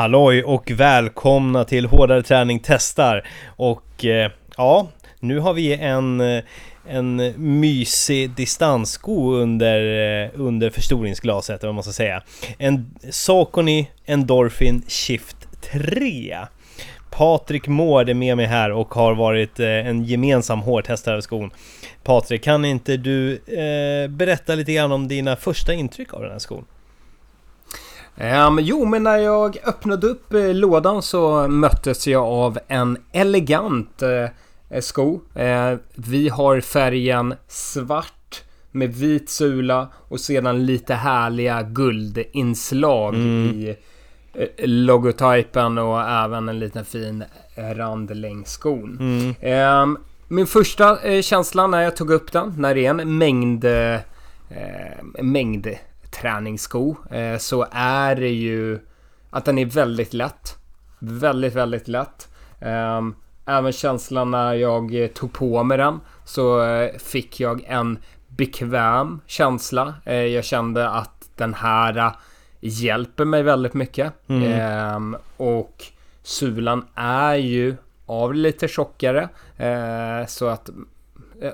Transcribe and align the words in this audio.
Halloj 0.00 0.42
och 0.44 0.70
välkomna 0.70 1.64
till 1.64 1.86
Hårdare 1.86 2.22
Träning 2.22 2.60
Testar. 2.62 3.28
Och 3.56 4.04
eh, 4.04 4.30
ja, 4.56 4.88
nu 5.18 5.38
har 5.38 5.54
vi 5.54 5.74
en, 5.74 6.20
eh, 6.20 6.42
en 6.88 7.16
mysig 7.36 8.30
distanssko 8.30 9.32
under, 9.32 9.80
eh, 10.24 10.30
under 10.34 10.70
förstoringsglaset, 10.70 11.62
vad 11.62 11.74
man 11.74 11.82
ska 11.82 11.92
säga. 11.92 12.22
En 12.58 12.94
Saucony 13.10 13.86
Endorphin 14.06 14.82
Shift 14.88 15.36
3. 15.72 16.36
Patrik 17.10 17.68
Mård 17.68 18.08
är 18.08 18.14
med 18.14 18.36
mig 18.36 18.46
här 18.46 18.72
och 18.72 18.94
har 18.94 19.14
varit 19.14 19.60
eh, 19.60 19.68
en 19.68 20.04
gemensam 20.04 20.60
hårtestare 20.60 21.16
av 21.16 21.20
skon. 21.20 21.50
Patrik, 22.02 22.44
kan 22.44 22.64
inte 22.64 22.96
du 22.96 23.32
eh, 23.32 24.10
berätta 24.10 24.54
lite 24.54 24.72
grann 24.72 24.92
om 24.92 25.08
dina 25.08 25.36
första 25.36 25.74
intryck 25.74 26.14
av 26.14 26.22
den 26.22 26.30
här 26.30 26.38
skon? 26.38 26.64
Um, 28.16 28.58
jo, 28.62 28.84
men 28.84 29.02
när 29.02 29.16
jag 29.16 29.58
öppnade 29.64 30.06
upp 30.06 30.34
eh, 30.34 30.54
lådan 30.54 31.02
så 31.02 31.48
möttes 31.48 32.06
jag 32.06 32.24
av 32.24 32.58
en 32.68 32.98
elegant 33.12 34.02
eh, 34.02 34.80
sko. 34.80 35.20
Eh, 35.34 35.74
vi 35.94 36.28
har 36.28 36.60
färgen 36.60 37.34
svart 37.48 38.42
med 38.70 38.94
vit 38.94 39.30
sula 39.30 39.88
och 39.94 40.20
sedan 40.20 40.66
lite 40.66 40.94
härliga 40.94 41.62
guldinslag 41.62 43.14
mm. 43.14 43.54
i 43.54 43.76
eh, 44.34 44.48
logotypen 44.58 45.78
och 45.78 46.00
även 46.00 46.48
en 46.48 46.58
liten 46.58 46.84
fin 46.84 47.24
rand 47.56 48.16
längs 48.16 48.50
skon. 48.50 48.96
Mm. 49.00 49.34
Ehm, 49.40 49.98
min 50.28 50.46
första 50.46 51.02
eh, 51.02 51.22
känsla 51.22 51.66
när 51.66 51.82
jag 51.82 51.96
tog 51.96 52.10
upp 52.10 52.32
den, 52.32 52.54
när 52.58 52.74
det 52.74 52.86
är 52.86 52.90
en 52.90 53.18
mängd 53.18 53.64
eh, 53.64 54.00
mängd 55.22 55.68
träningssko 56.10 56.96
eh, 57.10 57.38
så 57.38 57.66
är 57.72 58.16
det 58.16 58.28
ju 58.28 58.78
att 59.30 59.44
den 59.44 59.58
är 59.58 59.66
väldigt 59.66 60.14
lätt. 60.14 60.56
Väldigt, 60.98 61.54
väldigt 61.54 61.88
lätt. 61.88 62.28
Ehm, 62.60 63.14
även 63.46 63.72
känslan 63.72 64.30
när 64.30 64.54
jag 64.54 65.08
tog 65.14 65.32
på 65.32 65.62
mig 65.62 65.78
den 65.78 66.00
så 66.24 66.62
eh, 66.64 66.98
fick 66.98 67.40
jag 67.40 67.64
en 67.66 67.98
bekväm 68.28 69.20
känsla. 69.26 69.94
Eh, 70.04 70.14
jag 70.14 70.44
kände 70.44 70.90
att 70.90 71.30
den 71.36 71.54
här 71.54 72.12
hjälper 72.60 73.24
mig 73.24 73.42
väldigt 73.42 73.74
mycket. 73.74 74.12
Mm. 74.28 74.52
Ehm, 74.52 75.16
och 75.36 75.84
sulan 76.22 76.86
är 76.94 77.34
ju 77.34 77.76
av 78.06 78.34
lite 78.34 78.68
tjockare 78.68 79.28
så 80.28 80.46
att 80.46 80.68
Eh, 80.68 80.74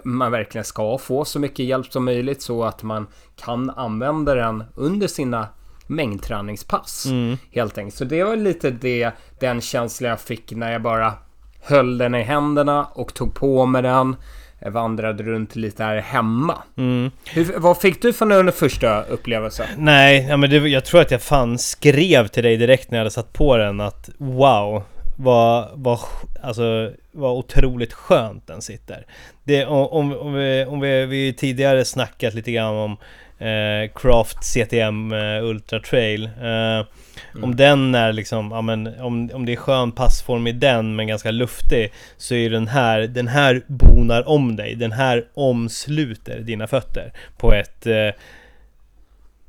man 0.04 0.32
verkligen 0.32 0.64
ska 0.64 0.98
få 0.98 1.24
så 1.24 1.38
mycket 1.38 1.66
hjälp 1.66 1.86
som 1.86 2.04
möjligt 2.04 2.42
så 2.42 2.64
att 2.64 2.82
man 2.82 3.06
kan 3.36 3.70
använda 3.70 4.34
den 4.34 4.64
under 4.74 5.06
sina 5.06 5.48
mängdträningspass. 5.86 7.06
Mm. 7.06 7.38
Helt 7.52 7.78
enkelt. 7.78 7.94
Så 7.94 8.04
det 8.04 8.24
var 8.24 8.36
lite 8.36 8.70
det, 8.70 9.10
den 9.40 9.60
känsla 9.60 10.08
jag 10.08 10.20
fick 10.20 10.52
när 10.52 10.72
jag 10.72 10.82
bara 10.82 11.12
höll 11.60 11.98
den 11.98 12.14
i 12.14 12.22
händerna 12.22 12.84
och 12.84 13.14
tog 13.14 13.34
på 13.34 13.66
mig 13.66 13.82
den. 13.82 14.16
Jag 14.58 14.70
vandrade 14.70 15.22
runt 15.22 15.56
lite 15.56 15.84
här 15.84 15.96
hemma. 15.96 16.58
Mm. 16.76 17.10
Hur, 17.24 17.58
vad 17.58 17.78
fick 17.78 18.02
du 18.02 18.12
för 18.12 18.26
den 18.26 18.52
första 18.52 19.02
upplevelsen? 19.02 19.66
Nej, 19.76 20.26
ja, 20.28 20.36
men 20.36 20.50
det, 20.50 20.56
jag 20.56 20.84
tror 20.84 21.00
att 21.00 21.10
jag 21.10 21.22
fan 21.22 21.58
skrev 21.58 22.28
till 22.28 22.42
dig 22.42 22.56
direkt 22.56 22.90
när 22.90 22.98
jag 22.98 23.00
hade 23.00 23.10
satt 23.10 23.32
på 23.32 23.56
den 23.56 23.80
att 23.80 24.10
wow, 24.18 24.82
vad, 25.16 25.70
vad, 25.74 25.98
alltså, 26.42 26.92
vad 27.12 27.38
otroligt 27.38 27.92
skönt 27.92 28.46
den 28.46 28.62
sitter. 28.62 29.06
Det, 29.44 29.66
om, 29.66 30.12
om, 30.16 30.34
vi, 30.34 30.64
om 30.64 30.80
vi, 30.80 31.06
vi 31.06 31.32
tidigare 31.32 31.84
snackat 31.84 32.34
lite 32.34 32.52
grann 32.52 32.74
om 32.74 32.96
eh, 33.38 33.90
Craft 33.94 34.44
CTM 34.44 35.12
eh, 35.12 35.44
Ultra 35.44 35.80
Trail. 35.80 36.24
Eh, 36.24 36.44
mm. 36.44 36.86
Om 37.42 37.56
den 37.56 37.94
är 37.94 38.12
liksom, 38.12 38.50
ja, 38.50 38.62
men, 38.62 39.00
om, 39.00 39.30
om 39.34 39.46
det 39.46 39.52
är 39.52 39.56
skön 39.56 39.92
passform 39.92 40.46
i 40.46 40.52
den 40.52 40.96
men 40.96 41.06
ganska 41.06 41.30
luftig 41.30 41.92
Så 42.16 42.34
är 42.34 42.50
den 42.50 42.68
här, 42.68 43.00
den 43.00 43.28
här 43.28 43.62
bonar 43.66 44.28
om 44.28 44.56
dig. 44.56 44.74
Den 44.74 44.92
här 44.92 45.24
omsluter 45.34 46.40
dina 46.40 46.66
fötter 46.66 47.12
på 47.36 47.52
ett 47.52 47.86
eh, 47.86 48.10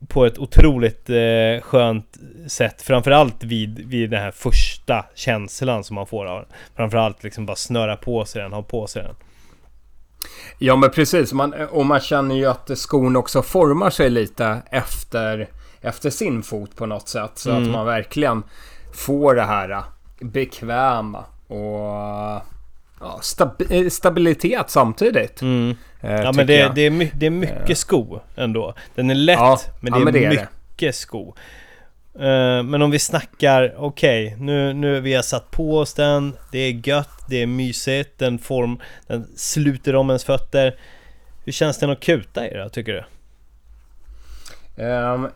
på 0.07 0.25
ett 0.25 0.37
otroligt 0.37 1.09
eh, 1.09 1.61
skönt 1.61 2.17
sätt. 2.47 2.81
Framförallt 2.81 3.43
vid, 3.43 3.87
vid 3.87 4.09
den 4.09 4.21
här 4.21 4.31
första 4.31 5.05
känslan 5.15 5.83
som 5.83 5.95
man 5.95 6.07
får 6.07 6.25
av 6.25 6.39
den. 6.39 6.49
Framförallt 6.75 7.23
liksom 7.23 7.45
bara 7.45 7.55
snöra 7.55 7.95
på 7.95 8.25
sig 8.25 8.41
den, 8.41 8.53
ha 8.53 8.63
på 8.63 8.87
sig 8.87 9.03
den. 9.03 9.15
Ja 10.57 10.75
men 10.75 10.91
precis, 10.91 11.33
man, 11.33 11.53
och 11.53 11.85
man 11.85 11.99
känner 11.99 12.35
ju 12.35 12.45
att 12.45 12.77
skon 12.77 13.15
också 13.15 13.41
formar 13.41 13.89
sig 13.89 14.09
lite 14.09 14.61
efter, 14.71 15.47
efter 15.81 16.09
sin 16.09 16.43
fot 16.43 16.75
på 16.75 16.85
något 16.85 17.07
sätt. 17.07 17.31
Så 17.35 17.49
mm. 17.49 17.63
att 17.63 17.69
man 17.69 17.85
verkligen 17.85 18.43
får 18.93 19.35
det 19.35 19.43
här 19.43 19.83
bekväma 20.19 21.25
och 21.47 22.41
ja, 22.99 23.19
stab 23.21 23.61
eh, 23.69 23.89
stabilitet 23.89 24.69
samtidigt. 24.69 25.41
Mm. 25.41 25.75
Eh, 26.01 26.11
ja 26.11 26.31
men 26.31 26.47
det, 26.47 26.71
det, 26.75 26.85
är 26.85 27.11
det 27.13 27.25
är 27.25 27.29
mycket 27.29 27.69
eh. 27.69 27.75
sko 27.75 28.19
ändå. 28.35 28.73
Den 28.95 29.09
är 29.09 29.15
lätt 29.15 29.39
ja, 29.39 29.59
men 29.79 29.91
det 29.91 29.97
ja, 29.97 30.01
är 30.01 30.05
men 30.05 30.13
det 30.13 30.29
mycket 30.29 30.87
är 30.87 30.91
sko. 30.91 31.35
Uh, 32.19 32.63
men 32.63 32.81
om 32.81 32.91
vi 32.91 32.99
snackar, 32.99 33.75
okej, 33.77 34.25
okay, 34.27 34.45
nu, 34.45 34.73
nu 34.73 34.99
vi 34.99 35.13
har 35.13 35.21
satt 35.21 35.51
på 35.51 35.77
oss 35.77 35.93
den, 35.93 36.37
det 36.51 36.59
är 36.59 36.87
gött, 36.87 37.23
det 37.29 37.41
är 37.41 37.45
mysigt, 37.47 38.19
den 38.19 38.39
form, 38.39 38.79
den 39.07 39.27
sluter 39.35 39.95
om 39.95 40.09
ens 40.09 40.23
fötter. 40.23 40.75
Hur 41.45 41.51
känns 41.51 41.77
den 41.77 41.89
att 41.89 41.99
kuta 41.99 42.47
i 42.47 42.53
då, 42.53 42.69
tycker 42.69 42.93
du? 42.93 43.03
Um, 44.83 45.29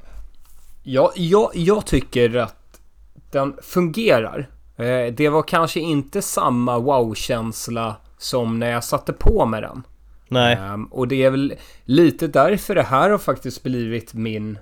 ja, 0.84 1.14
jag, 1.16 1.52
jag 1.54 1.86
tycker 1.86 2.38
att 2.38 2.80
den 3.32 3.58
fungerar. 3.62 4.50
Uh, 4.82 5.14
det 5.14 5.30
var 5.30 5.44
kanske 5.44 5.80
inte 5.80 6.22
samma 6.22 6.80
wow-känsla 6.80 7.96
som 8.18 8.60
när 8.60 8.72
jag 8.72 8.84
satte 8.84 9.14
på 9.14 9.46
mig 9.46 9.62
den. 9.62 9.84
Nej. 10.28 10.58
Um, 10.74 10.86
och 10.86 11.08
det 11.08 11.24
är 11.24 11.30
väl 11.30 11.54
lite 11.84 12.28
därför 12.28 12.76
det 12.76 12.84
här 12.84 13.10
har 13.10 13.18
faktiskt 13.18 13.64
blivit 13.64 14.14
min 14.14 14.58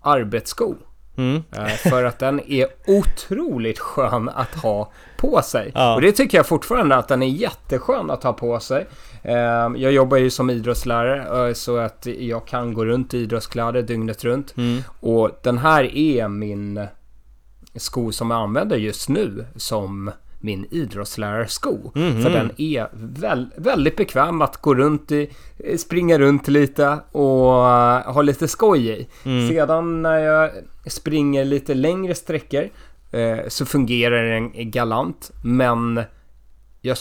arbetssko. 0.00 0.74
Mm. 1.16 1.36
Uh, 1.36 1.68
för 1.68 2.04
att 2.04 2.18
den 2.18 2.40
är 2.40 2.66
otroligt 2.86 3.78
skön 3.78 4.28
att 4.28 4.54
ha 4.54 4.92
på 5.16 5.42
sig. 5.42 5.72
Ja. 5.74 5.94
Och 5.94 6.00
det 6.00 6.12
tycker 6.12 6.38
jag 6.38 6.46
fortfarande 6.46 6.96
att 6.96 7.08
den 7.08 7.22
är 7.22 7.26
jätteskön 7.26 8.10
att 8.10 8.22
ha 8.22 8.32
på 8.32 8.60
sig. 8.60 8.86
Uh, 9.24 9.32
jag 9.82 9.92
jobbar 9.92 10.16
ju 10.16 10.30
som 10.30 10.50
idrottslärare 10.50 11.48
uh, 11.48 11.54
så 11.54 11.76
att 11.76 12.06
jag 12.06 12.46
kan 12.46 12.74
gå 12.74 12.84
runt 12.84 13.14
i 13.14 13.18
idrottskläder 13.18 13.82
dygnet 13.82 14.24
runt. 14.24 14.56
Mm. 14.56 14.82
Och 15.00 15.30
den 15.42 15.58
här 15.58 15.96
är 15.96 16.28
min 16.28 16.86
sko 17.76 18.12
som 18.12 18.30
jag 18.30 18.40
använder 18.40 18.76
just 18.76 19.08
nu 19.08 19.46
som 19.56 20.10
min 20.40 20.66
idrottslärarsko. 20.70 21.92
Mm 21.94 22.12
-hmm. 22.12 22.22
För 22.22 22.30
den 22.30 22.50
är 22.56 22.88
väl, 22.92 23.46
väldigt 23.56 23.96
bekväm 23.96 24.42
att 24.42 24.56
gå 24.56 24.74
runt 24.74 25.12
i, 25.12 25.30
springa 25.78 26.18
runt 26.18 26.48
lite 26.48 26.98
och 27.12 27.52
ha 28.14 28.22
lite 28.22 28.48
skoj 28.48 28.88
i. 28.88 29.08
Mm. 29.24 29.48
Sedan 29.48 30.02
när 30.02 30.18
jag 30.18 30.50
springer 30.86 31.44
lite 31.44 31.74
längre 31.74 32.14
sträckor 32.14 32.68
eh, 33.10 33.38
så 33.48 33.66
fungerar 33.66 34.24
den 34.24 34.70
galant. 34.70 35.30
Men 35.42 36.02
jag, 36.80 36.96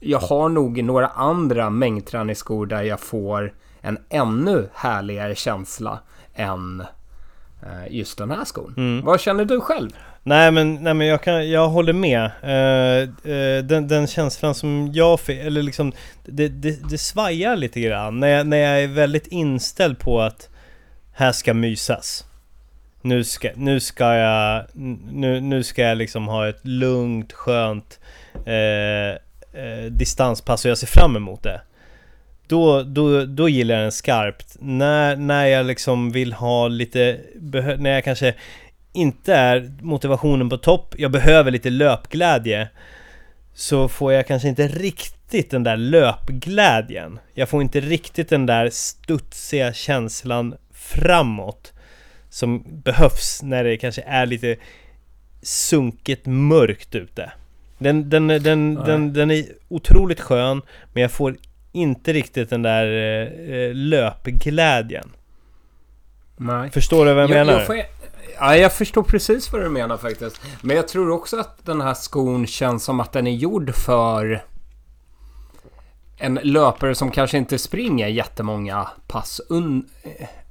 jag 0.00 0.18
har 0.18 0.48
nog 0.48 0.82
några 0.82 1.08
andra 1.08 1.70
mängdträningsskor 1.70 2.66
där 2.66 2.82
jag 2.82 3.00
får 3.00 3.54
en 3.80 3.98
ännu 4.08 4.68
härligare 4.74 5.34
känsla 5.34 5.98
än 6.34 6.80
eh, 6.80 6.86
just 7.90 8.18
den 8.18 8.30
här 8.30 8.44
skon. 8.44 8.74
Mm. 8.76 9.04
Vad 9.04 9.20
känner 9.20 9.44
du 9.44 9.60
själv? 9.60 9.90
Nej 10.22 10.50
men, 10.50 10.74
nej, 10.74 10.94
men 10.94 11.06
jag, 11.06 11.22
kan, 11.22 11.50
jag 11.50 11.68
håller 11.68 11.92
med. 11.92 12.30
Uh, 12.44 13.30
uh, 13.32 13.64
den, 13.64 13.88
den 13.88 14.06
känslan 14.06 14.54
som 14.54 14.90
jag 14.92 15.20
fick, 15.20 15.40
eller 15.40 15.62
liksom 15.62 15.92
det, 16.24 16.48
det, 16.48 16.90
det 16.90 16.98
svajar 16.98 17.56
lite 17.56 17.80
grann 17.80 18.20
när 18.20 18.28
jag, 18.28 18.46
när 18.46 18.56
jag 18.56 18.82
är 18.82 18.88
väldigt 18.88 19.26
inställd 19.26 19.98
på 19.98 20.20
att 20.20 20.48
här 21.12 21.32
ska 21.32 21.54
mysas. 21.54 22.24
Nu 23.02 23.24
ska, 23.24 23.50
nu 23.56 23.80
ska 23.80 24.14
jag, 24.14 24.64
nu, 25.12 25.40
nu 25.40 25.62
ska 25.62 25.82
jag 25.82 25.98
liksom 25.98 26.28
ha 26.28 26.48
ett 26.48 26.60
lugnt, 26.66 27.32
skönt 27.32 28.00
uh, 28.36 29.20
distanspass 29.90 30.64
och 30.64 30.70
jag 30.70 30.78
ser 30.78 30.86
fram 30.86 31.16
emot 31.16 31.42
det. 31.42 31.60
Då, 32.48 32.82
då, 32.82 33.24
då 33.24 33.48
gillar 33.48 33.74
jag 33.74 33.84
den 33.84 33.92
skarpt. 33.92 34.56
När, 34.60 35.16
när 35.16 35.46
jag 35.46 35.66
liksom 35.66 36.10
vill 36.10 36.32
ha 36.32 36.68
lite, 36.68 37.20
när 37.78 37.90
jag 37.90 38.04
kanske 38.04 38.34
inte 38.92 39.34
är 39.34 39.72
motivationen 39.80 40.48
på 40.48 40.56
topp, 40.58 40.94
jag 40.98 41.10
behöver 41.10 41.50
lite 41.50 41.70
löpglädje 41.70 42.68
Så 43.54 43.88
får 43.88 44.12
jag 44.12 44.26
kanske 44.26 44.48
inte 44.48 44.68
riktigt 44.68 45.50
den 45.50 45.62
där 45.62 45.76
löpglädjen. 45.76 47.18
Jag 47.34 47.48
får 47.48 47.62
inte 47.62 47.80
riktigt 47.80 48.28
den 48.28 48.46
där 48.46 48.70
studsiga 48.70 49.72
känslan 49.72 50.54
framåt 50.72 51.72
Som 52.30 52.64
behövs 52.82 53.42
när 53.42 53.64
det 53.64 53.76
kanske 53.76 54.02
är 54.02 54.26
lite 54.26 54.56
sunket 55.42 56.26
mörkt 56.26 56.94
ute. 56.94 57.32
Den, 57.78 58.10
den, 58.10 58.28
den, 58.28 58.74
den, 58.74 59.12
den 59.12 59.30
är 59.30 59.44
otroligt 59.68 60.20
skön 60.20 60.62
Men 60.92 61.02
jag 61.02 61.12
får 61.12 61.36
inte 61.72 62.12
riktigt 62.12 62.50
den 62.50 62.62
där 62.62 62.86
eh, 63.50 63.74
löpglädjen 63.74 65.10
Nej. 66.38 66.70
Förstår 66.70 67.06
du 67.06 67.14
vad 67.14 67.22
jag, 67.22 67.30
jag 67.30 67.46
menar? 67.46 67.58
Jag 67.58 67.66
får, 67.66 67.76
ja, 68.38 68.56
jag 68.56 68.72
förstår 68.72 69.02
precis 69.02 69.52
vad 69.52 69.62
du 69.62 69.68
menar 69.68 69.96
faktiskt. 69.96 70.40
Men 70.60 70.76
jag 70.76 70.88
tror 70.88 71.10
också 71.10 71.40
att 71.40 71.66
den 71.66 71.80
här 71.80 71.94
skon 71.94 72.46
känns 72.46 72.84
som 72.84 73.00
att 73.00 73.12
den 73.12 73.26
är 73.26 73.32
gjord 73.32 73.74
för 73.74 74.44
en 76.18 76.34
löpare 76.42 76.94
som 76.94 77.10
kanske 77.10 77.38
inte 77.38 77.58
springer 77.58 78.08
jättemånga 78.08 78.88
pass 79.06 79.40
un 79.48 79.88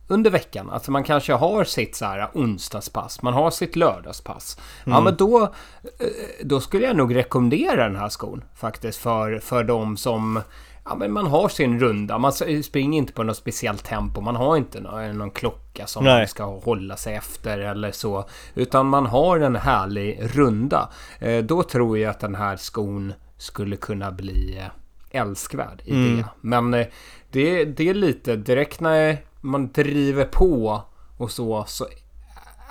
under 0.08 0.32
veckan. 0.32 0.70
Alltså 0.70 0.92
man 0.92 1.04
kanske 1.04 1.34
har 1.34 1.64
sitt 1.64 1.96
så 1.96 2.06
här 2.06 2.30
onsdagspass, 2.34 3.22
man 3.22 3.34
har 3.34 3.52
sitt 3.52 3.76
lördagspass. 3.76 4.58
Mm. 4.86 4.96
Ja 4.96 5.02
men 5.02 5.16
då, 5.16 5.44
eh, 5.44 6.08
då 6.44 6.62
skulle 6.62 6.86
jag 6.86 6.96
nog 6.96 7.16
rekommendera 7.16 7.84
den 7.84 7.96
här 7.96 8.10
skon 8.10 8.44
faktiskt 8.56 9.00
för, 9.00 9.40
för 9.40 9.64
de 9.64 9.98
som 9.98 10.42
Ja, 10.90 10.96
men 10.96 11.12
man 11.12 11.28
har 11.28 11.50
sin 11.50 11.80
runda. 11.80 12.18
Man 12.18 12.34
springer 12.64 12.98
inte 12.98 13.14
på 13.14 13.24
något 13.24 13.38
speciellt 13.38 13.84
tempo. 13.84 14.22
Man 14.22 14.36
har 14.36 14.58
inte 14.58 14.82
någon, 14.82 15.18
någon 15.18 15.32
klocka 15.32 15.88
som 15.88 16.04
Nej. 16.04 16.20
man 16.20 16.28
ska 16.28 16.46
hålla 16.46 16.98
sig 16.98 17.16
efter 17.16 17.60
eller 17.60 17.92
så. 17.92 18.26
Utan 18.56 18.88
man 18.88 19.06
har 19.06 19.40
en 19.40 19.56
härlig 19.56 20.20
runda. 20.22 20.90
Eh, 21.20 21.44
då 21.44 21.64
tror 21.64 21.98
jag 21.98 22.10
att 22.10 22.20
den 22.20 22.36
här 22.36 22.56
skon 22.56 23.14
skulle 23.38 23.76
kunna 23.76 24.12
bli 24.12 24.58
eh, 24.58 25.22
älskvärd 25.22 25.82
i 25.86 25.92
mm. 25.92 26.18
det. 26.18 26.26
Men 26.42 26.74
eh, 26.74 26.88
det, 27.32 27.66
det 27.66 27.90
är 27.90 27.94
lite 27.94 28.36
direkt 28.36 28.80
när 28.80 29.18
man 29.42 29.72
driver 29.72 30.26
på 30.26 30.82
och 31.18 31.32
så, 31.32 31.64
så 31.68 31.86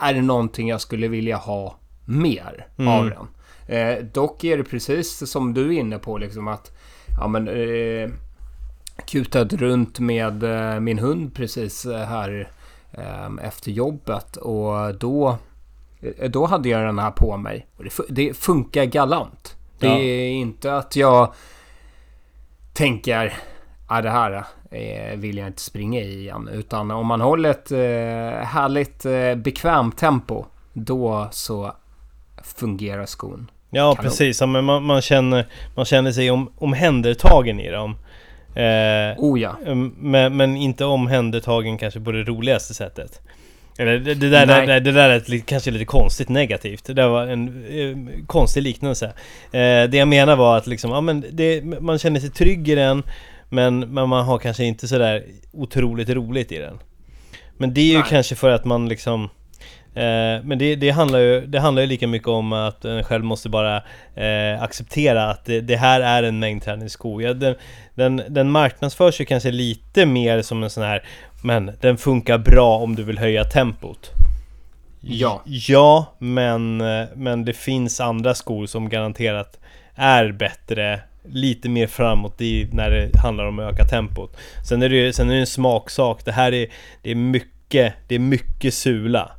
är 0.01 0.15
det 0.15 0.23
någonting 0.23 0.69
jag 0.69 0.81
skulle 0.81 1.09
vilja 1.09 1.37
ha 1.37 1.79
mer 2.05 2.67
mm. 2.79 2.93
av 2.93 3.11
den. 3.11 3.29
Eh, 3.67 4.05
dock 4.05 4.45
är 4.45 4.57
det 4.57 4.65
precis 4.65 5.31
som 5.31 5.55
du 5.55 5.67
är 5.67 5.81
inne 5.81 5.99
på 5.99 6.19
liksom 6.19 6.49
att 6.49 6.76
ja 7.21 7.29
men 7.29 7.49
eh, 7.49 8.11
kutat 9.07 9.53
runt 9.53 9.99
med 9.99 10.43
eh, 10.43 10.81
min 10.81 10.99
hund 10.99 11.35
precis 11.35 11.87
eh, 11.87 12.07
här 12.07 12.49
eh, 12.93 13.47
efter 13.47 13.71
jobbet 13.71 14.37
och 14.37 14.95
då 14.95 15.39
eh, 16.01 16.31
då 16.31 16.47
hade 16.47 16.69
jag 16.69 16.83
den 16.83 16.99
här 16.99 17.11
på 17.11 17.37
mig. 17.37 17.67
Och 17.77 17.85
det, 17.85 17.91
det 18.09 18.37
funkar 18.37 18.85
galant. 18.85 19.57
Det 19.79 19.87
ja. 19.87 19.99
är 19.99 20.29
inte 20.29 20.77
att 20.77 20.97
jag 20.97 21.35
tänker 22.73 23.39
ja, 23.89 24.03
det 24.03 24.11
här 24.11 24.45
eh, 24.71 25.17
vill 25.17 25.39
jag 25.39 25.47
inte 25.47 25.63
springa 25.63 26.01
i 26.01 26.19
igen. 26.19 26.49
Utan 26.53 26.91
om 26.91 27.07
man 27.07 27.21
håller 27.21 27.51
ett 27.51 27.71
härligt 28.47 29.03
bekvämt 29.43 29.97
tempo, 29.97 30.45
då 30.73 31.29
så 31.31 31.73
fungerar 32.43 33.07
skon. 33.07 33.51
Ja, 33.71 33.95
Kanon. 33.95 34.11
precis. 34.11 34.41
Ja, 34.41 34.47
men 34.47 34.65
man, 34.65 34.83
man, 34.83 35.03
känner, 35.03 35.47
man 35.75 35.85
känner 35.85 36.13
sig 36.13 36.31
om, 36.31 36.53
omhändertagen 36.59 37.61
i 37.61 37.71
dem. 37.71 37.97
Eh, 38.55 39.19
oh 39.19 39.41
ja. 39.41 39.57
Men, 39.97 40.37
men 40.37 40.57
inte 40.57 40.85
omhändertagen 40.85 41.79
kanske 41.79 42.01
på 42.01 42.13
det 42.13 42.23
roligaste 42.23 42.75
sättet. 42.75 43.21
Eller 43.79 43.99
det, 43.99 44.15
det 44.15 44.29
där, 44.29 44.67
det, 44.67 44.81
det, 44.81 44.93
där 44.93 45.11
är 45.11 45.39
kanske 45.39 45.71
lite 45.71 45.85
konstigt 45.85 46.29
negativt. 46.29 46.85
Det 46.85 46.95
där 46.95 47.09
var 47.09 47.27
en 47.27 47.65
eh, 47.69 48.25
konstig 48.27 48.63
liknelse. 48.63 49.07
Eh, 49.53 49.85
det 49.89 49.95
jag 49.95 50.09
menar 50.09 50.37
var 50.37 50.57
att 50.57 50.67
liksom, 50.67 50.91
ja 50.91 51.01
men 51.01 51.25
det, 51.31 51.65
man 51.81 51.99
känner 51.99 52.21
sig 52.21 52.31
trygg 52.31 52.69
i 52.69 52.75
den. 52.75 53.03
Men, 53.49 53.79
men 53.79 54.09
man 54.09 54.25
har 54.25 54.39
kanske 54.39 54.65
inte 54.65 54.89
sådär 54.89 55.25
otroligt 55.53 56.09
roligt 56.09 56.53
i 56.53 56.59
den. 56.59 56.79
Men 57.57 57.75
det 57.75 57.81
är 57.81 57.93
ju 57.93 57.99
Nej. 57.99 58.07
kanske 58.09 58.35
för 58.35 58.51
att 58.51 58.65
man 58.65 58.89
liksom 58.89 59.29
Men 60.45 60.59
det, 60.59 60.77
det, 60.77 60.91
handlar 60.91 61.19
ju, 61.19 61.47
det 61.47 61.61
handlar 61.61 61.83
ju 61.83 61.89
lika 61.89 62.07
mycket 62.07 62.29
om 62.29 62.53
att 62.53 62.85
en 62.85 63.05
själv 63.05 63.25
måste 63.25 63.49
bara 63.49 63.77
eh, 64.15 64.63
acceptera 64.63 65.31
att 65.31 65.45
det, 65.45 65.61
det, 65.61 65.77
här 65.77 66.01
är 66.01 66.23
en 66.23 66.39
mängdträningssko. 66.39 67.21
Ja, 67.21 67.35
den, 67.35 67.55
den, 67.95 68.23
den 68.29 68.51
marknadsförs 68.51 69.21
ju 69.21 69.25
kanske 69.25 69.51
lite 69.51 70.07
mer 70.07 70.43
som 70.43 70.63
en 70.63 70.71
sån 70.71 70.85
här 70.85 71.05
Men 71.43 71.73
den 71.81 71.97
funkar 71.97 72.39
bra 72.39 72.77
om 72.77 72.97
du 72.97 73.03
vill 73.03 73.19
höja 73.19 73.45
tempot. 73.45 74.11
Ja. 75.01 75.43
Ja, 75.45 76.15
men, 76.19 76.81
eh, 76.81 77.07
men 77.15 77.45
det 77.45 77.53
finns 77.53 78.01
andra 78.01 78.35
skor 78.35 78.67
som 78.67 78.89
garanterat 78.89 79.61
är 79.95 80.33
bättre 80.33 81.01
lite 81.29 81.69
mer 81.69 81.87
framåt 81.87 82.41
i 82.41 82.69
när 82.73 82.91
det 82.91 83.19
handlar 83.19 83.45
om 83.45 83.59
att 83.59 83.73
öka 83.73 83.85
tempot. 83.85 84.37
Sen 84.69 84.83
är 84.83 84.89
det 84.89 84.97
ju 84.97 85.13
sen 85.13 85.31
är 85.31 85.35
det 85.35 85.41
en 85.41 85.47
smaksak. 85.47 86.25
Det 86.25 86.33
här 86.33 86.55
är, 86.55 86.67
det 87.03 87.11
är 87.11 87.15
mycket, 87.15 87.95
det 88.09 88.15
är 88.15 88.19
mycket 88.19 88.75
sula 88.75 89.31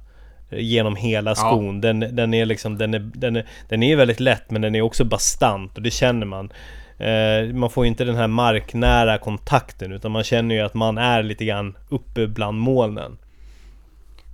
genom 0.49 0.95
hela 0.95 1.35
skon. 1.35 1.75
Ja. 1.75 1.81
Den, 1.81 1.99
den 1.99 2.33
är 2.33 2.45
liksom, 2.45 2.77
den 2.77 2.93
är, 2.93 2.99
den 2.99 3.35
är, 3.35 3.47
den 3.69 3.83
är 3.83 3.95
väldigt 3.95 4.19
lätt 4.19 4.51
men 4.51 4.61
den 4.61 4.75
är 4.75 4.81
också 4.81 5.05
bastant 5.05 5.77
och 5.77 5.83
det 5.83 5.91
känner 5.91 6.25
man. 6.25 6.51
Eh, 6.97 7.53
man 7.53 7.69
får 7.69 7.85
inte 7.85 8.03
den 8.03 8.15
här 8.15 8.27
marknära 8.27 9.17
kontakten 9.17 9.91
utan 9.91 10.11
man 10.11 10.23
känner 10.23 10.55
ju 10.55 10.61
att 10.61 10.73
man 10.73 10.97
är 10.97 11.23
lite 11.23 11.45
grann 11.45 11.77
uppe 11.89 12.27
bland 12.27 12.59
molnen. 12.59 13.17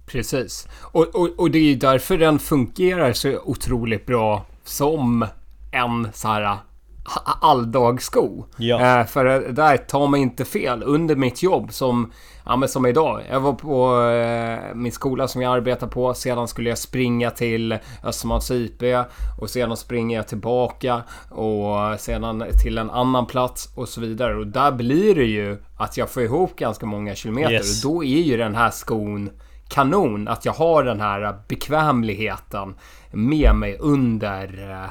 Precis. 0.05 0.67
Och, 0.81 1.15
och, 1.15 1.29
och 1.39 1.51
det 1.51 1.57
är 1.57 1.63
ju 1.63 1.75
därför 1.75 2.17
den 2.17 2.39
fungerar 2.39 3.13
så 3.13 3.39
otroligt 3.45 4.05
bra 4.05 4.45
som 4.63 5.27
en 5.71 6.07
så 6.13 6.27
här 6.27 6.57
alldagssko. 7.41 8.45
Ja. 8.57 8.99
Eh, 8.99 9.05
för 9.05 9.25
där, 9.53 9.77
ta 9.77 10.07
mig 10.07 10.21
inte 10.21 10.45
fel, 10.45 10.83
under 10.85 11.15
mitt 11.15 11.43
jobb 11.43 11.73
som, 11.73 12.11
ja 12.45 12.55
men 12.55 12.69
som 12.69 12.85
idag. 12.85 13.21
Jag 13.29 13.39
var 13.39 13.53
på 13.53 14.01
eh, 14.09 14.75
min 14.75 14.91
skola 14.91 15.27
som 15.27 15.41
jag 15.41 15.53
arbetar 15.53 15.87
på. 15.87 16.13
Sedan 16.13 16.47
skulle 16.47 16.69
jag 16.69 16.77
springa 16.77 17.31
till 17.31 17.77
Östermalms 18.03 18.51
IP 18.51 18.83
och 19.41 19.49
sedan 19.49 19.77
springer 19.77 20.17
jag 20.17 20.27
tillbaka 20.27 21.03
och 21.29 21.99
sedan 21.99 22.43
till 22.63 22.77
en 22.77 22.89
annan 22.89 23.25
plats 23.25 23.69
och 23.75 23.89
så 23.89 24.01
vidare. 24.01 24.35
Och 24.35 24.47
där 24.47 24.71
blir 24.71 25.15
det 25.15 25.25
ju 25.25 25.57
att 25.77 25.97
jag 25.97 26.09
får 26.09 26.23
ihop 26.23 26.55
ganska 26.55 26.85
många 26.85 27.15
kilometer 27.15 27.51
yes. 27.51 27.85
och 27.85 27.91
då 27.91 28.03
är 28.03 28.21
ju 28.21 28.37
den 28.37 28.55
här 28.55 28.69
skon 28.71 29.29
kanon. 29.67 30.27
Att 30.27 30.45
jag 30.45 30.53
har 30.53 30.83
den 30.83 31.01
här 31.01 31.35
bekvämligheten 31.47 32.75
med 33.11 33.55
mig 33.55 33.77
under 33.79 34.71
eh, 34.71 34.89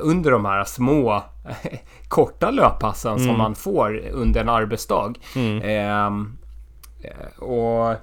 under 0.00 0.30
de 0.30 0.44
här 0.44 0.64
små 0.64 1.22
korta 2.08 2.50
löppassen 2.50 3.12
mm. 3.12 3.26
som 3.26 3.38
man 3.38 3.54
får 3.54 3.96
under 4.12 4.40
en 4.40 4.48
arbetsdag. 4.48 5.14
Mm. 5.36 5.62
Ehm, 5.62 6.38
eh, 7.02 7.42
och 7.42 7.96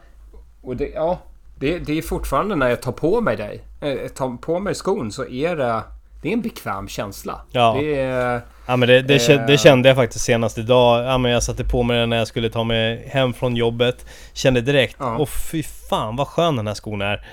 och 0.61 0.75
det, 0.75 0.87
ja, 0.95 1.19
det, 1.55 1.79
det, 1.79 1.97
är 1.97 2.01
fortfarande 2.01 2.55
när 2.55 2.69
jag 2.69 2.81
tar 2.81 2.91
på 2.91 3.21
mig 3.21 3.37
dig, 3.37 3.61
eh, 3.81 4.07
tar 4.07 4.37
på 4.37 4.59
mig 4.59 4.75
skon 4.75 5.11
så 5.11 5.27
är 5.27 5.55
det 5.55 5.83
det 6.21 6.29
är 6.29 6.33
en 6.33 6.41
bekväm 6.41 6.87
känsla. 6.87 7.41
Ja, 7.51 7.77
det, 7.79 7.95
är, 7.95 8.41
ja 8.65 8.75
men 8.75 8.87
det, 8.89 9.01
det, 9.01 9.29
eh, 9.29 9.45
det, 9.45 9.57
kände 9.57 9.89
jag 9.89 9.95
faktiskt 9.95 10.25
senast 10.25 10.57
idag. 10.57 11.05
Ja, 11.05 11.17
men 11.17 11.31
jag 11.31 11.43
satte 11.43 11.63
på 11.63 11.83
mig 11.83 11.99
den 11.99 12.09
när 12.09 12.17
jag 12.17 12.27
skulle 12.27 12.49
ta 12.49 12.63
mig 12.63 13.09
hem 13.11 13.33
från 13.33 13.55
jobbet. 13.55 14.05
Kände 14.33 14.61
direkt, 14.61 14.95
åh 14.99 15.07
ja. 15.07 15.17
oh, 15.17 15.25
fy 15.25 15.63
fan 15.63 16.15
vad 16.15 16.27
skön 16.27 16.55
den 16.55 16.67
här 16.67 16.73
skon 16.73 17.01
är. 17.01 17.25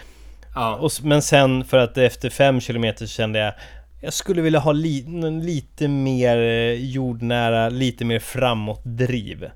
Ja. 0.55 0.75
Och, 0.75 0.91
men 1.03 1.23
sen 1.23 1.65
för 1.65 1.79
att 1.79 1.99
efter 1.99 2.31
5 2.31 2.61
km 2.61 2.95
kände 3.07 3.39
jag 3.39 3.53
jag 4.01 4.13
skulle 4.13 4.43
vilja 4.43 4.61
ha 4.61 4.73
li 4.73 5.05
lite 5.43 5.89
mer 5.89 6.37
eh, 6.37 6.73
jordnära, 6.73 7.69
lite 7.69 8.05
mer 8.05 8.19
framåt-driv. 8.19 9.51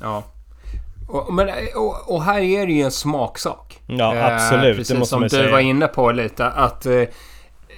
Ja. 0.00 0.24
Och, 1.08 1.34
men, 1.34 1.48
och, 1.76 2.14
och, 2.14 2.22
här 2.22 2.40
är 2.40 2.66
det 2.66 2.72
ju 2.72 2.82
en 2.82 2.90
smaksak. 2.90 3.80
Ja, 3.86 4.34
absolut. 4.34 4.72
Eh, 4.72 4.76
precis 4.76 5.08
som 5.08 5.22
du 5.22 5.28
säga. 5.28 5.50
var 5.50 5.60
inne 5.60 5.86
på 5.86 6.12
lite. 6.12 6.46
Att 6.46 6.86
eh, 6.86 7.02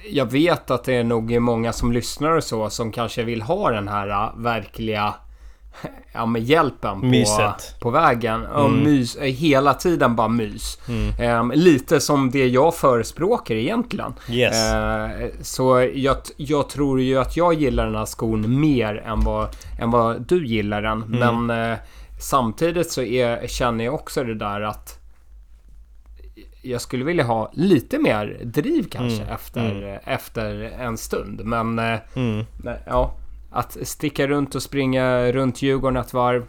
jag 0.09 0.31
vet 0.31 0.71
att 0.71 0.83
det 0.83 0.95
är 0.95 1.03
nog 1.03 1.39
många 1.39 1.73
som 1.73 1.91
lyssnar 1.91 2.31
och 2.31 2.43
så 2.43 2.69
som 2.69 2.91
kanske 2.91 3.23
vill 3.23 3.41
ha 3.41 3.71
den 3.71 3.87
här 3.87 4.07
uh, 4.07 4.41
verkliga 4.41 5.13
ja, 6.13 6.25
med 6.25 6.43
hjälpen 6.43 7.01
på, 7.01 7.53
på 7.79 7.89
vägen. 7.89 8.45
Och 8.45 8.65
mm. 8.65 8.83
mys, 8.83 9.15
eh, 9.15 9.23
hela 9.23 9.73
tiden 9.73 10.15
bara 10.15 10.27
mys. 10.27 10.77
Mm. 10.87 11.39
Um, 11.39 11.51
lite 11.55 11.99
som 11.99 12.31
det 12.31 12.47
jag 12.47 12.75
förespråkar 12.75 13.55
egentligen. 13.55 14.13
Yes. 14.29 14.73
Uh, 14.73 15.29
så 15.41 15.89
jag, 15.93 16.17
jag 16.37 16.69
tror 16.69 17.01
ju 17.01 17.17
att 17.17 17.37
jag 17.37 17.53
gillar 17.53 17.85
den 17.85 17.95
här 17.95 18.05
skon 18.05 18.59
mer 18.59 18.95
än 18.95 19.19
vad, 19.19 19.47
än 19.79 19.91
vad 19.91 20.21
du 20.21 20.47
gillar 20.47 20.81
den. 20.81 21.03
Mm. 21.03 21.45
Men 21.45 21.71
uh, 21.71 21.77
samtidigt 22.19 22.91
så 22.91 23.01
är, 23.01 23.47
känner 23.47 23.85
jag 23.85 23.93
också 23.93 24.23
det 24.23 24.35
där 24.35 24.61
att 24.61 24.97
jag 26.63 26.81
skulle 26.81 27.05
vilja 27.05 27.23
ha 27.23 27.51
lite 27.53 27.99
mer 27.99 28.39
driv 28.43 28.87
kanske 28.91 29.21
mm. 29.21 29.33
Efter, 29.33 29.71
mm. 29.71 29.99
efter 30.05 30.55
en 30.79 30.97
stund. 30.97 31.41
Men, 31.45 31.79
mm. 31.79 32.45
ja, 32.85 33.15
att 33.51 33.77
sticka 33.81 34.27
runt 34.27 34.55
och 34.55 34.63
springa 34.63 35.31
runt 35.31 35.61
Djurgården 35.61 35.97
ett 35.97 36.13
varv 36.13 36.45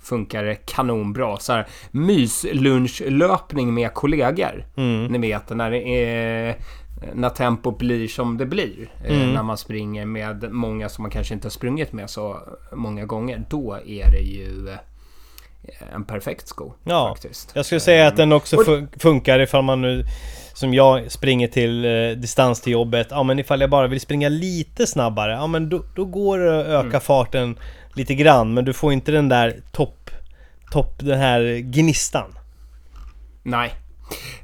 funkar 0.00 0.54
kanonbra. 0.66 1.36
Så 1.36 1.52
här, 1.52 1.66
myslunchlöpning 1.90 3.74
med 3.74 3.94
kollegor. 3.94 4.66
Mm. 4.76 5.06
Ni 5.06 5.18
vet 5.18 5.50
när 5.50 5.70
det 5.70 5.88
är 5.88 6.56
när 7.14 7.28
tempot 7.28 7.78
blir 7.78 8.08
som 8.08 8.38
det 8.38 8.46
blir. 8.46 8.90
Eh, 9.04 9.16
mm. 9.16 9.34
När 9.34 9.42
man 9.42 9.58
springer 9.58 10.06
med 10.06 10.52
många 10.52 10.88
som 10.88 11.02
man 11.02 11.10
kanske 11.10 11.34
inte 11.34 11.46
har 11.46 11.50
sprungit 11.50 11.92
med 11.92 12.10
så 12.10 12.38
många 12.72 13.04
gånger. 13.04 13.44
Då 13.50 13.78
är 13.86 14.10
det 14.10 14.20
ju 14.20 14.76
en 15.94 16.04
perfekt 16.04 16.48
sko. 16.48 16.72
Ja, 16.84 17.08
faktiskt. 17.08 17.52
jag 17.54 17.66
skulle 17.66 17.80
säga 17.80 18.06
att 18.06 18.16
den 18.16 18.32
också 18.32 18.56
funkar 18.98 19.40
ifall 19.40 19.62
man 19.62 19.82
nu 19.82 20.04
som 20.54 20.74
jag 20.74 21.12
springer 21.12 21.48
till 21.48 21.84
eh, 21.84 22.20
distans 22.20 22.60
till 22.60 22.72
jobbet. 22.72 23.06
Ja 23.10 23.22
men 23.22 23.38
ifall 23.38 23.60
jag 23.60 23.70
bara 23.70 23.86
vill 23.86 24.00
springa 24.00 24.28
lite 24.28 24.86
snabbare, 24.86 25.32
ja 25.32 25.46
men 25.46 25.68
då, 25.68 25.84
då 25.94 26.04
går 26.04 26.38
det 26.38 26.60
att 26.60 26.66
öka 26.66 26.86
mm. 26.86 27.00
farten 27.00 27.58
lite 27.94 28.14
grann. 28.14 28.54
Men 28.54 28.64
du 28.64 28.72
får 28.72 28.92
inte 28.92 29.12
den 29.12 29.28
där 29.28 29.60
topp, 29.72 30.10
topp, 30.70 30.98
den 30.98 31.18
här 31.18 31.58
gnistan. 31.58 32.34
Nej. 33.42 33.74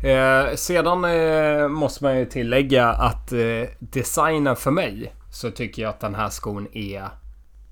Eh, 0.03 0.55
sedan 0.55 1.05
eh, 1.05 1.69
måste 1.69 2.05
man 2.05 2.19
ju 2.19 2.25
tillägga 2.25 2.89
att 2.89 3.33
eh, 3.33 3.69
designen 3.79 4.57
för 4.57 4.71
mig 4.71 5.12
så 5.31 5.50
tycker 5.50 5.83
jag 5.83 5.89
att 5.89 6.00
den 6.00 6.15
här 6.15 6.29
skon 6.29 6.69
är 6.73 7.09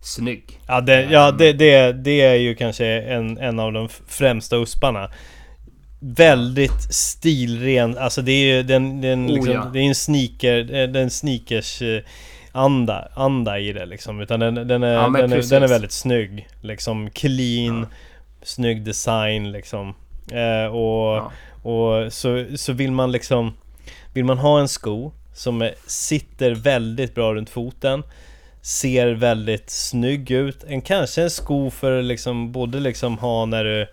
snygg. 0.01 0.61
Ja, 0.67 0.81
det, 0.81 1.03
ja 1.03 1.31
det, 1.31 1.53
det, 1.53 1.93
det 1.93 2.21
är 2.21 2.35
ju 2.35 2.55
kanske 2.55 2.87
en, 2.87 3.39
en 3.39 3.59
av 3.61 3.73
de 3.73 3.89
främsta 4.09 4.57
usparna. 4.57 5.11
Väldigt 6.01 6.95
stilren, 6.95 7.99
alltså 7.99 8.23
det 8.23 8.33
är 8.33 8.57
ju 8.57 8.63
den, 8.63 9.01
den 9.01 9.27
Oh, 9.27 9.35
liksom, 9.35 9.53
ja. 9.53 9.71
det 9.73 9.79
är 9.79 9.83
en 9.83 9.95
sneaker, 9.95 10.75
eh, 10.75 10.89
den 10.89 11.11
sneakers 11.11 11.83
eh, 11.83 12.03
anda, 12.53 13.09
anda 13.15 13.59
i 13.59 13.73
det 13.73 13.87
liksom. 13.87 14.21
Utan 14.21 14.41
den, 14.41 14.55
den, 14.55 14.83
är, 14.83 14.93
Ja, 14.93 15.09
den, 15.09 15.33
är, 15.33 15.51
den 15.51 15.63
är 15.63 15.69
väldigt 15.69 15.93
snygg. 15.93 16.49
Liksom 16.61 17.11
clean, 17.11 17.87
snygg 18.43 18.85
design 18.85 19.53
liksom. 19.53 19.95
Eh, 20.33 20.75
och 20.75 21.17
Ja. 21.17 21.33
och 21.71 22.13
så, 22.13 22.47
så 22.57 22.73
vill 22.73 22.93
man 22.93 23.13
liksom 23.13 23.53
Vill 24.15 24.25
man 24.25 24.39
ha 24.39 24.61
en 24.61 24.69
sko 24.69 25.13
som 25.35 25.71
sitter 25.87 26.51
väldigt 26.55 27.15
bra 27.15 27.35
runt 27.35 27.51
foten 27.51 28.03
Ser 28.63 29.11
väldigt 29.11 29.71
snygg 29.71 30.31
ut 30.31 30.65
En 30.65 30.81
kanske 30.81 31.23
en 31.23 31.31
sko 31.31 31.71
för 31.71 32.03
liksom 32.03 32.53
både 32.53 32.81
liksom 32.81 33.19
ha 33.19 33.47
när 33.47 33.65
du 33.65 33.87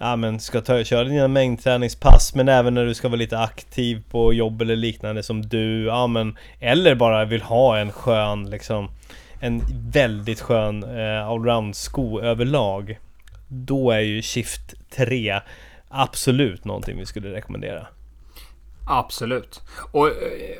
Ja 0.00 0.16
men 0.16 0.40
ska 0.40 0.60
ta, 0.60 0.84
köra 0.84 1.04
dina 1.04 1.28
mängdträningspass 1.28 2.34
men 2.34 2.48
även 2.48 2.74
när 2.74 2.84
du 2.84 2.94
ska 2.94 3.08
vara 3.08 3.18
lite 3.18 3.38
aktiv 3.38 4.02
på 4.10 4.32
jobb 4.32 4.62
eller 4.62 4.76
liknande 4.76 5.22
som 5.22 5.42
du 5.42 5.86
Ja 5.86 6.06
men 6.06 6.36
Eller 6.60 6.94
bara 6.94 7.24
vill 7.24 7.42
ha 7.42 7.78
en 7.78 7.92
skön 7.92 8.50
liksom 8.50 8.90
En 9.40 9.62
väldigt 9.90 10.40
skön 10.40 10.98
eh, 10.98 11.28
allround 11.28 11.76
sko 11.76 12.20
överlag 12.20 12.98
Då 13.48 13.90
är 13.90 14.00
ju 14.00 14.22
Shift 14.22 14.74
3 14.90 15.40
Absolut 15.94 16.64
någonting 16.64 16.98
vi 16.98 17.06
skulle 17.06 17.32
rekommendera. 17.32 17.86
Absolut. 18.86 19.60
Och, 19.92 20.08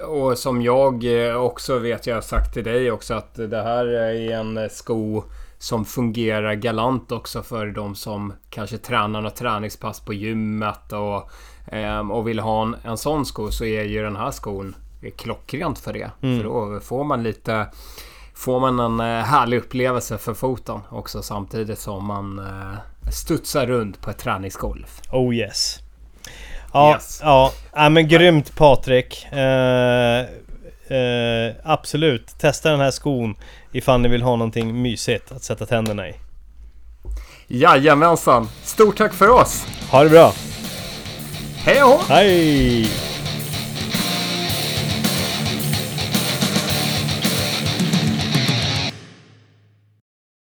och 0.08 0.38
som 0.38 0.62
jag 0.62 1.26
eh, 1.28 1.36
också 1.36 1.78
vet, 1.78 2.06
jag 2.06 2.14
har 2.14 2.22
sagt 2.22 2.54
till 2.54 2.64
dig 2.64 2.90
också 2.90 3.14
att 3.14 3.34
det 3.34 3.62
här 3.62 3.86
är 3.86 4.30
en 4.30 4.70
sko 4.70 5.22
som 5.58 5.84
fungerar 5.84 6.54
galant 6.54 7.12
också 7.12 7.42
för 7.42 7.66
de 7.66 7.94
som 7.94 8.32
kanske 8.50 8.78
tränar 8.78 9.20
något 9.20 9.36
träningspass 9.36 10.00
på 10.00 10.14
gymmet 10.14 10.92
och, 10.92 11.30
ehm, 11.66 12.10
och 12.10 12.28
vill 12.28 12.38
ha 12.38 12.62
en, 12.62 12.76
en 12.84 12.96
sån 12.96 13.26
sko 13.26 13.50
så 13.50 13.64
är 13.64 13.82
ju 13.82 14.02
den 14.02 14.16
här 14.16 14.30
skon 14.30 14.74
klockrent 15.16 15.78
för 15.78 15.92
det. 15.92 16.10
För 16.20 16.44
då 16.44 16.80
får 16.80 17.04
man 17.04 17.22
lite 17.22 17.66
Får 18.34 18.60
man 18.60 18.80
en 18.80 19.00
eh, 19.00 19.24
härlig 19.24 19.58
upplevelse 19.58 20.18
för 20.18 20.34
foten 20.34 20.80
också 20.88 21.22
samtidigt 21.22 21.78
som 21.78 22.04
man 22.04 22.38
eh, 22.38 23.10
studsar 23.10 23.66
runt 23.66 24.00
på 24.00 24.10
ett 24.10 24.18
träningsgolv. 24.18 24.86
Oh 25.12 25.34
yes. 25.34 25.78
Ja, 26.72 26.94
Yes. 26.94 27.20
ja, 27.22 27.52
ja 27.74 27.88
men 27.88 28.08
grymt 28.08 28.56
Patrik. 28.56 29.26
Eh, 29.32 30.18
eh, 30.98 31.52
absolut, 31.64 32.38
testa 32.38 32.70
den 32.70 32.80
här 32.80 32.90
skon 32.90 33.34
ifall 33.72 34.00
ni 34.00 34.08
vill 34.08 34.22
ha 34.22 34.36
någonting 34.36 34.82
mysigt 34.82 35.32
att 35.32 35.42
sätta 35.42 35.66
tänderna 35.66 36.08
i. 36.08 36.14
Jajamensan! 37.46 38.48
Stort 38.64 38.96
tack 38.98 39.14
för 39.14 39.28
oss! 39.28 39.66
Ha 39.90 40.04
det 40.04 40.10
bra! 40.10 40.32
Hej 41.64 41.82
och! 41.82 42.00
Hej! 42.08 43.11